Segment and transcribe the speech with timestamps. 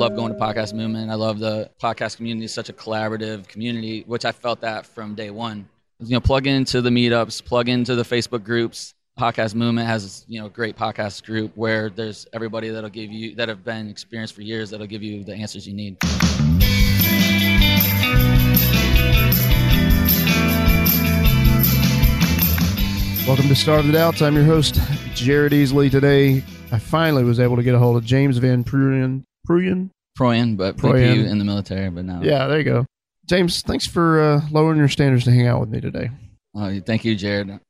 [0.00, 1.10] love going to podcast movement.
[1.10, 2.46] I love the podcast community.
[2.46, 5.68] It's such a collaborative community, which I felt that from day one.
[5.98, 8.94] You know, plug into the meetups, plug into the Facebook groups.
[9.18, 13.34] Podcast movement has you know a great podcast group where there's everybody that'll give you
[13.34, 15.98] that have been experienced for years that'll give you the answers you need.
[23.26, 24.22] Welcome to Starve the Doubts.
[24.22, 24.80] I'm your host,
[25.12, 25.90] Jared Easley.
[25.90, 26.42] Today,
[26.72, 29.24] I finally was able to get a hold of James Van Prooyen.
[29.50, 29.90] Pruyen?
[30.18, 31.28] Proyan, but Proyan.
[31.28, 32.20] In the military, but now.
[32.22, 32.86] Yeah, there you go.
[33.26, 36.10] James, thanks for uh, lowering your standards to hang out with me today.
[36.54, 37.60] Oh, thank you, Jared.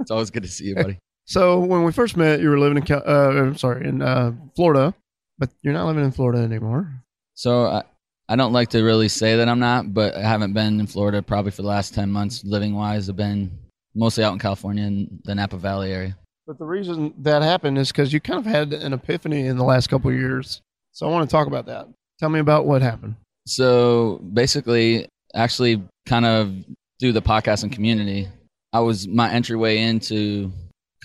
[0.00, 0.98] It's always good to see you, buddy.
[1.30, 4.94] So, when we first met, you were living in, uh, I'm sorry in uh, Florida,
[5.36, 6.90] but you're not living in Florida anymore.
[7.34, 7.82] So I,
[8.30, 11.22] I don't like to really say that I'm not, but I haven't been in Florida
[11.22, 13.10] probably for the last 10 months living wise.
[13.10, 13.58] I've been
[13.94, 16.16] mostly out in California and the Napa Valley area.
[16.46, 19.64] But the reason that happened is because you kind of had an epiphany in the
[19.64, 20.62] last couple of years.
[20.98, 21.86] So, I want to talk about that.
[22.18, 23.14] Tell me about what happened.
[23.46, 26.52] So basically, actually, kind of
[26.98, 28.26] through the podcasting community,
[28.72, 30.50] I was my entryway into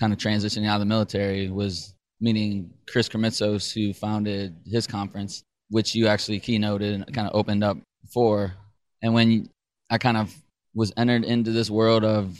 [0.00, 5.44] kind of transitioning out of the military was meeting Chris Krimitsos, who founded his conference,
[5.70, 7.78] which you actually keynoted and kind of opened up
[8.12, 8.52] for.
[9.00, 9.48] And when
[9.90, 10.34] I kind of
[10.74, 12.36] was entered into this world of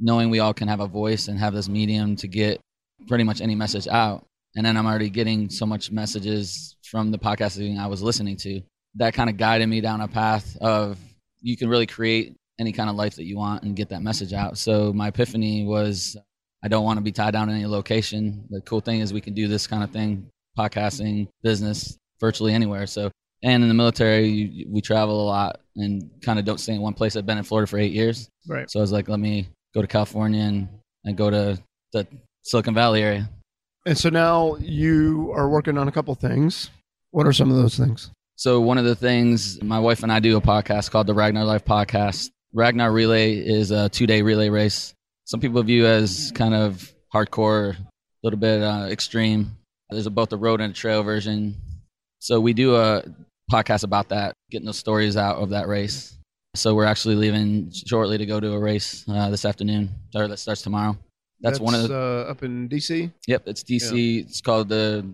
[0.00, 2.62] knowing we all can have a voice and have this medium to get
[3.08, 4.24] pretty much any message out.
[4.56, 8.60] And then I'm already getting so much messages from the podcasting I was listening to
[8.96, 10.98] that kind of guided me down a path of
[11.40, 14.32] you can really create any kind of life that you want and get that message
[14.32, 14.56] out.
[14.56, 16.16] So my epiphany was
[16.62, 18.46] I don't want to be tied down to any location.
[18.48, 22.86] The cool thing is we can do this kind of thing, podcasting, business, virtually anywhere.
[22.86, 23.10] So
[23.42, 26.80] and in the military, you, we travel a lot and kind of don't stay in
[26.80, 27.16] one place.
[27.16, 28.30] I've been in Florida for eight years.
[28.48, 28.70] Right.
[28.70, 30.68] So I was like, let me go to California and,
[31.04, 31.58] and go to
[31.92, 32.06] the
[32.42, 33.28] Silicon Valley area.
[33.86, 36.70] And so now you are working on a couple things.
[37.10, 38.10] What are some of those things?
[38.36, 41.44] So one of the things my wife and I do a podcast called the Ragnar
[41.44, 42.30] Life Podcast.
[42.54, 44.94] Ragnar Relay is a two-day relay race.
[45.26, 47.78] Some people view as kind of hardcore, a
[48.22, 49.56] little bit uh, extreme.
[49.90, 51.54] There's a, both a road and a trail version.
[52.20, 53.04] So we do a
[53.52, 56.16] podcast about that, getting those stories out of that race.
[56.56, 60.38] So we're actually leaving shortly to go to a race uh, this afternoon, or that
[60.38, 60.96] starts tomorrow.
[61.44, 61.96] That's, one of the.
[62.28, 63.12] uh, up in DC.
[63.26, 64.20] Yep, it's DC.
[64.26, 65.06] It's called the.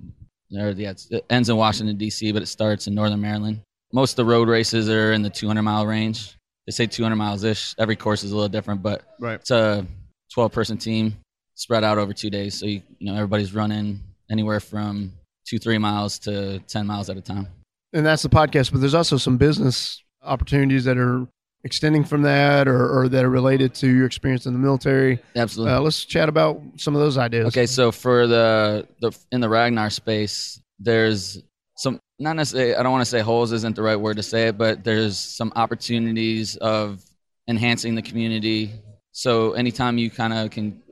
[0.56, 3.60] Or yeah, it's, it ends in Washington D.C., but it starts in Northern Maryland.
[3.92, 6.36] Most of the road races are in the 200 mile range.
[6.66, 7.74] They say 200 miles ish.
[7.78, 9.34] Every course is a little different, but Right.
[9.34, 9.86] it's a
[10.32, 11.16] 12 person team
[11.54, 12.54] spread out over two days.
[12.58, 15.12] So you, you know everybody's running anywhere from
[15.46, 17.48] two three miles to 10 miles at a time.
[17.92, 21.26] And that's the podcast, but there's also some business opportunities that are
[21.64, 25.20] extending from that or, or that are related to your experience in the military.
[25.36, 25.74] Absolutely.
[25.74, 27.46] Uh, let's chat about some of those ideas.
[27.48, 31.42] Okay, so for the the in the Ragnar space, there's
[31.76, 32.74] some not necessarily.
[32.74, 35.18] I don't want to say holes isn't the right word to say it, but there's
[35.18, 37.02] some opportunities of
[37.48, 38.72] enhancing the community.
[39.12, 40.82] So anytime you kind of can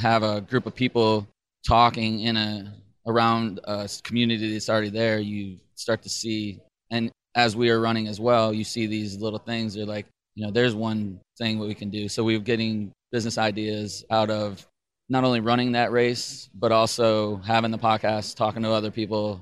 [0.00, 1.26] have a group of people
[1.66, 2.72] talking in a
[3.06, 6.60] around a community that's already there, you start to see.
[6.90, 9.74] And as we are running as well, you see these little things.
[9.74, 12.08] They're like, you know, there's one thing what we can do.
[12.08, 14.66] So we're getting business ideas out of
[15.08, 19.40] not only running that race, but also having the podcast, talking to other people,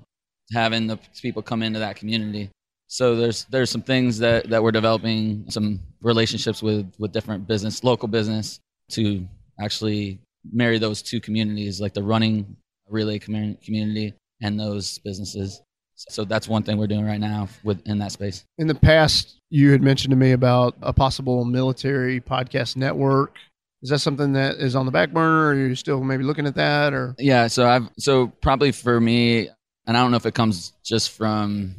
[0.53, 2.51] having the people come into that community.
[2.89, 7.83] So there's there's some things that, that we're developing, some relationships with with different business,
[7.85, 8.61] local business,
[8.91, 9.27] to
[9.59, 10.19] actually
[10.53, 12.57] marry those two communities, like the running
[12.89, 15.63] relay community and those businesses.
[16.09, 18.45] So that's one thing we're doing right now within that space.
[18.59, 23.37] In the past, you had mentioned to me about a possible military podcast network.
[23.83, 26.47] Is that something that is on the back burner, or are you still maybe looking
[26.47, 26.95] at that?
[26.95, 29.49] Or Yeah, so I've so probably for me,
[29.87, 31.75] and I don't know if it comes just from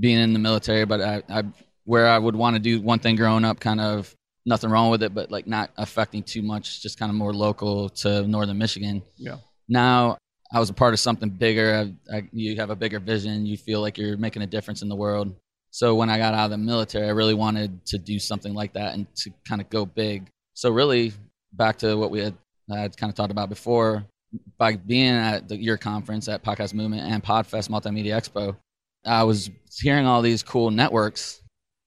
[0.00, 1.44] being in the military, but I, I
[1.84, 4.14] where I would want to do one thing growing up, kind of
[4.44, 7.88] nothing wrong with it, but like not affecting too much, just kind of more local
[7.90, 9.02] to northern Michigan.
[9.16, 9.36] Yeah.
[9.68, 10.18] Now
[10.52, 11.92] I was a part of something bigger.
[12.10, 13.44] I, I, you have a bigger vision.
[13.44, 15.34] You feel like you're making a difference in the world.
[15.70, 18.72] So when I got out of the military, I really wanted to do something like
[18.72, 20.26] that and to kind of go big.
[20.54, 21.12] So really,
[21.52, 22.34] back to what we had,
[22.70, 24.06] had kind of talked about before,
[24.56, 28.56] by being at the, your conference at Podcast Movement and Podfest Multimedia Expo,
[29.04, 31.40] I was hearing all these cool networks,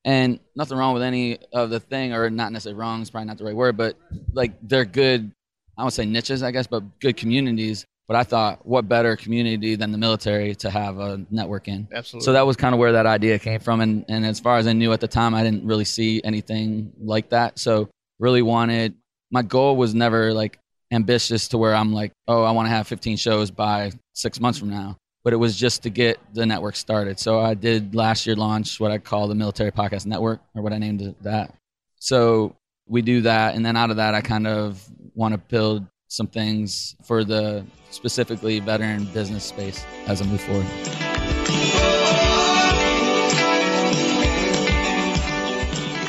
[0.05, 3.37] and nothing wrong with any of the thing, or not necessarily wrong is probably not
[3.37, 3.97] the right word, but
[4.33, 5.31] like they're good.
[5.77, 7.85] I would say niches, I guess, but good communities.
[8.07, 11.87] But I thought, what better community than the military to have a network in?
[11.93, 12.25] absolutely.
[12.25, 13.79] So that was kind of where that idea came from.
[13.79, 16.91] And, and as far as I knew at the time, I didn't really see anything
[16.99, 17.57] like that.
[17.57, 17.89] So
[18.19, 18.95] really wanted,
[19.31, 20.59] my goal was never like
[20.91, 24.59] ambitious to where I'm like, oh, I want to have 15 shows by six months
[24.59, 24.97] from now.
[25.23, 27.19] but it was just to get the network started.
[27.19, 30.73] So I did last year launch what I call the Military Podcast Network, or what
[30.73, 31.53] I named it that.
[31.99, 32.55] So
[32.87, 34.83] we do that, and then out of that, I kind of
[35.13, 40.65] want to build some things for the specifically veteran business space as I move forward.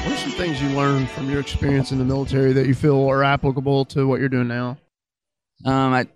[0.02, 3.08] What are some things you learned from your experience in the military that you feel
[3.08, 4.76] are applicable to what you're doing now?
[5.64, 6.08] Um, I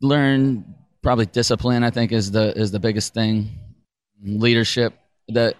[0.00, 0.64] learned
[1.02, 1.82] probably discipline.
[1.82, 3.58] I think is the is the biggest thing.
[4.22, 4.94] Leadership.
[5.30, 5.56] That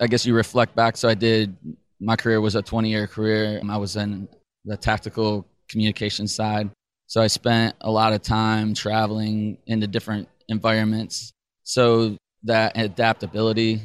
[0.00, 0.96] I guess you reflect back.
[0.96, 1.54] So I did.
[2.00, 3.60] My career was a 20 year career.
[3.68, 4.28] I was in
[4.64, 6.70] the tactical communication side.
[7.08, 11.32] So I spent a lot of time traveling into different environments.
[11.64, 13.82] So that adaptability,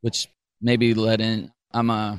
[0.00, 0.26] which
[0.60, 1.50] maybe led in.
[1.72, 2.18] I'm a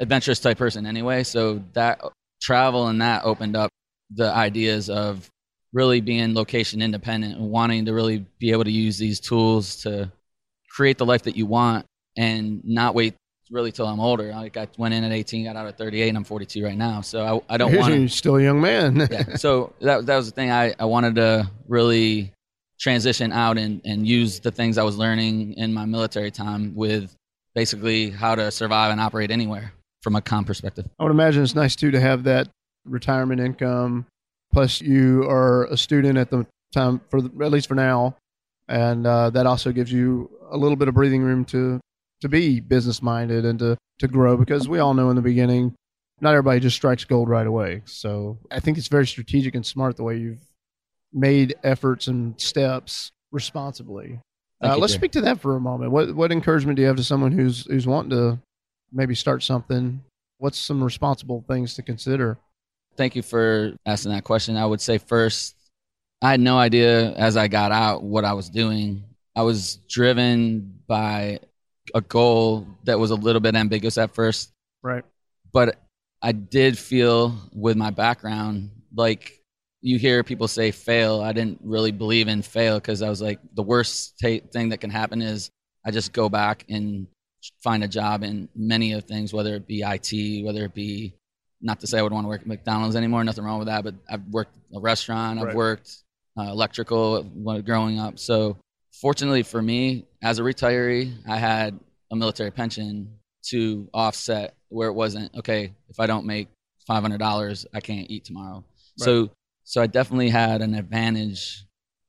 [0.00, 1.22] adventurous type person anyway.
[1.22, 2.02] So that
[2.42, 3.70] travel and that opened up
[4.10, 5.30] the ideas of
[5.72, 10.10] really being location independent and wanting to really be able to use these tools to
[10.70, 11.86] create the life that you want
[12.16, 13.14] and not wait
[13.54, 14.30] really till I'm older.
[14.32, 17.00] Like I went in at 18, got out at 38, and I'm 42 right now.
[17.00, 18.96] So I, I don't want You're still a young man.
[19.10, 19.36] yeah.
[19.36, 20.50] So that that was the thing.
[20.50, 22.32] I, I wanted to really
[22.78, 27.14] transition out and, and use the things I was learning in my military time with
[27.54, 29.72] basically how to survive and operate anywhere
[30.02, 30.86] from a com perspective.
[30.98, 32.48] I would imagine it's nice too to have that
[32.84, 34.06] retirement income.
[34.52, 38.16] Plus, you are a student at the time for the, at least for now,
[38.68, 41.80] and uh, that also gives you a little bit of breathing room to
[42.24, 45.74] to be business minded and to to grow because we all know in the beginning
[46.22, 47.82] not everybody just strikes gold right away.
[47.84, 50.40] So I think it's very strategic and smart the way you've
[51.12, 54.20] made efforts and steps responsibly.
[54.62, 55.90] Uh, you, let's speak to that for a moment.
[55.90, 58.38] What what encouragement do you have to someone who's who's wanting to
[58.90, 60.02] maybe start something?
[60.38, 62.38] What's some responsible things to consider?
[62.96, 64.56] Thank you for asking that question.
[64.56, 65.56] I would say first,
[66.22, 69.04] I had no idea as I got out what I was doing.
[69.36, 71.40] I was driven by
[71.94, 74.50] a goal that was a little bit ambiguous at first,
[74.82, 75.04] Right.
[75.52, 75.78] but
[76.22, 79.40] I did feel with my background like
[79.82, 81.20] you hear people say fail.
[81.20, 84.78] I didn't really believe in fail because I was like the worst ta thing that
[84.80, 85.50] can happen is
[85.84, 87.06] I just go back and
[87.62, 91.12] find a job in many of things, whether it be IT, whether it be
[91.60, 93.84] not to say I would want to work at McDonald's anymore, nothing wrong with that,
[93.84, 95.54] but I've worked a restaurant, I've Right.
[95.56, 95.98] worked
[96.38, 97.22] uh, electrical
[97.62, 98.18] growing up.
[98.18, 98.56] So
[98.92, 101.78] fortunately for me, as a retiree, I had
[102.10, 103.18] a military pension
[103.50, 105.72] to offset where it wasn't okay.
[105.88, 106.48] If I don't make
[106.86, 108.64] five hundred dollars, I can't eat tomorrow.
[108.96, 109.30] So
[109.64, 111.64] so I definitely had an advantage.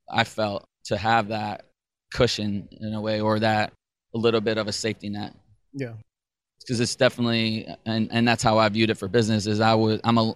[0.10, 1.66] I felt to have that
[2.14, 3.74] cushion in a way, or that
[4.14, 5.34] a little bit of a safety net
[5.74, 5.94] Yeah.
[6.62, 9.46] because it's definitely and and that's how I viewed it for business.
[9.46, 10.36] Is I was I'm a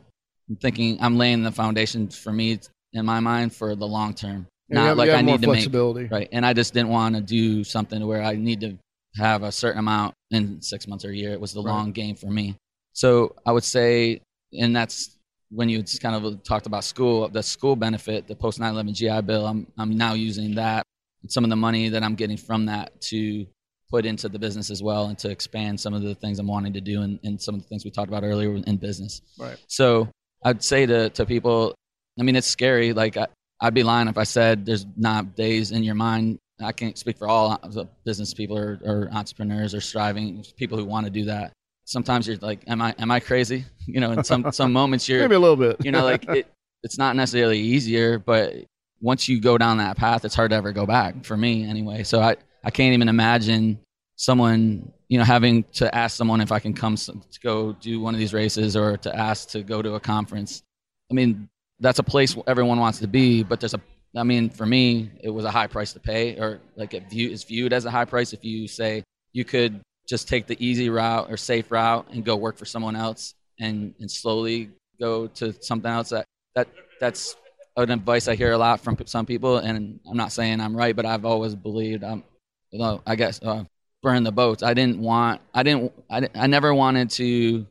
[0.50, 2.60] I'm thinking I'm laying the foundation for me
[2.94, 6.30] in my mind for the long term, not have- like I need to make right.
[6.32, 8.78] And I just didn't want to do something where I need to
[9.16, 11.32] have a certain amount in six months or a year.
[11.32, 11.72] It was the Right.
[11.72, 12.56] long game for me.
[12.94, 14.22] So I would say,
[14.58, 15.18] and that's
[15.52, 19.46] when you kind of talked about school, the school benefit, the post 9/11 GI Bill.
[19.48, 20.84] I'm I'm now using that
[21.28, 23.46] some of the money that I'm getting from that to
[23.90, 26.74] put into the business as well and to expand some of the things I'm wanting
[26.74, 29.22] to do and, and some of the things we talked about earlier in business.
[29.38, 29.58] Right.
[29.68, 30.08] So
[30.46, 31.74] I'd say to, to people,
[32.20, 32.94] I mean, it's scary.
[32.94, 33.26] Like I,
[33.62, 36.40] I'd be lying if I said there's not days in your mind.
[36.62, 40.86] I can't speak for all the business people or, or entrepreneurs or striving people who
[40.86, 41.54] want to do that.
[41.86, 43.66] Sometimes you're like, am I, am I crazy?
[43.88, 45.84] You know, in some, some moments you're, Maybe a little bit.
[45.84, 46.54] you know, like it,
[46.84, 48.54] it's not necessarily easier, but
[49.02, 52.04] once you go down that path, it's hard to ever go back for me anyway.
[52.04, 53.80] So I, I can't even imagine
[54.16, 58.14] someone, you know, having to ask someone if I can come to go do one
[58.14, 60.62] of these races or to ask to go to a conference.
[61.10, 63.82] I mean, that's a place everyone wants to be, but there's a,
[64.16, 67.32] I mean, for me, it was a high price to pay or like it view,
[67.32, 68.34] it's viewed as a high price.
[68.34, 72.36] If you say you could just take the easy route or safe route and go
[72.36, 76.68] work for someone else and, and slowly go to something else that, that
[77.00, 77.36] that's
[77.78, 80.96] an advice I hear a lot from some people, and I'm not saying I'm right,
[80.96, 82.24] but I've always believed I'm,
[82.72, 83.64] you know, I guess uh,
[84.04, 84.64] burn the boats.
[84.64, 87.66] I didn't want, I didn't, I, I never wanted to,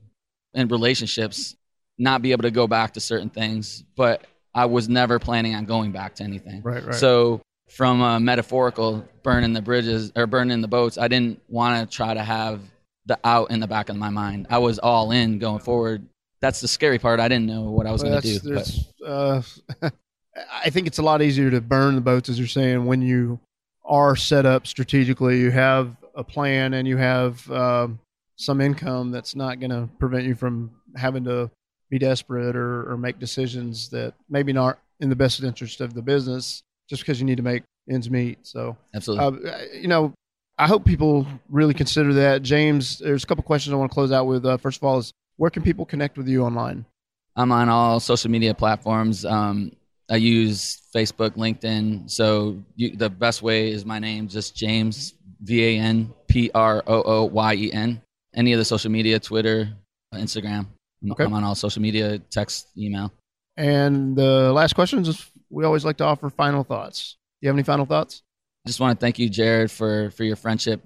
[0.54, 1.56] in relationships,
[1.98, 4.24] not be able to go back to certain things, but
[4.54, 6.62] I was never planning on going back to anything.
[6.62, 6.94] Right, right.
[6.94, 11.96] So from a metaphorical burning the bridges or burning the boats, I didn't want to
[11.96, 12.60] try to have
[13.06, 14.46] the out in the back of my mind.
[14.50, 16.06] I was all in going forward.
[16.40, 17.20] That's the scary part.
[17.20, 18.54] I didn't know what I was Well, going to do.
[18.54, 19.42] but- uh,
[20.64, 23.40] I think it's a lot easier to burn the boats, as you're saying, when you
[23.84, 25.40] are set up strategically.
[25.40, 27.98] You have a plan and you have um,
[28.36, 31.50] some income that's not going to prevent you from having to
[31.90, 36.02] be desperate or, or make decisions that maybe not in the best interest of the
[36.02, 38.38] business, just because you need to make ends meet.
[38.42, 39.50] So, Absolutely.
[39.50, 40.12] uh, you know,
[40.58, 42.42] I hope people really consider that.
[42.42, 44.44] James, there's a couple questions I want to close out with.
[44.44, 46.84] Uh, first of all, is where can people connect with you online?
[47.36, 49.24] I'm on all social media platforms.
[49.24, 49.72] Um,
[50.10, 52.10] I use Facebook, LinkedIn.
[52.10, 56.82] So you, the best way is my name, just James V A N P R
[56.86, 58.02] O O Y E N.
[58.34, 59.70] Any of the social media, Twitter,
[60.14, 60.66] Instagram.
[61.02, 61.24] I'm- Okay.
[61.24, 63.12] I'm on all social media, text, email.
[63.56, 67.16] And the last question is we always like to offer final thoughts.
[67.40, 68.22] Do you have any final thoughts?
[68.66, 70.80] I just want to thank you, Jared, for for your friendship.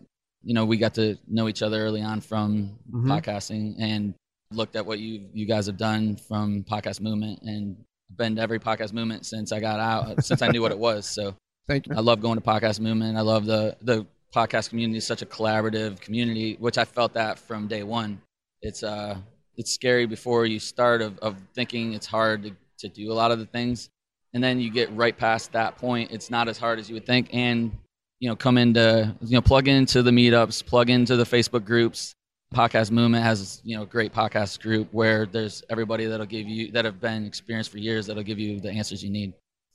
[0.45, 3.07] You know, we got to know each other early on from Mhm.
[3.07, 4.15] podcasting, and
[4.53, 7.77] looked at what you you guys have done from podcast movement, and
[8.17, 11.07] been to every podcast movement since I got out, since I knew what it was.
[11.07, 11.35] So
[11.67, 11.95] Thank you.
[11.97, 13.17] I love going to podcast movement.
[13.17, 17.39] I love the the podcast community is such a collaborative community, which I felt that
[17.39, 18.21] from day one.
[18.63, 19.17] It's uh
[19.57, 23.31] it's scary before you start of, of thinking it's hard to, to do a lot
[23.31, 23.91] of the things.
[24.35, 26.11] And then you get right past that point.
[26.11, 27.29] It's not as hard as you would think.
[27.33, 27.71] And,
[28.19, 32.15] you know, come into you know, plug into the meetups, plug into the Facebook groups.
[32.55, 36.71] Podcast Movement has, you know, a great podcast group where there's everybody that'll give you
[36.73, 39.33] that have been experienced for years that'll give you the answers you need.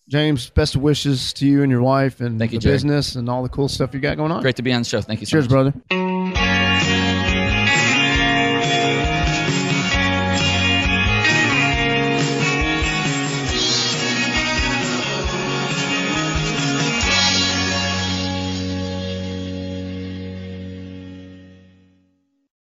[0.10, 3.44] James, best wishes to you and your wife and Thank you, the business and all
[3.44, 4.42] the cool stuff you got going on.
[4.42, 5.02] Great to be on the show.
[5.02, 5.74] Thank you so Cheers, much.
[5.90, 6.37] brother.